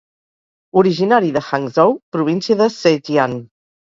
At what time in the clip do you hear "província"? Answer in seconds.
2.17-2.57